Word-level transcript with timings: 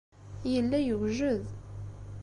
Yella 0.53 0.77
yewjed. 0.81 1.45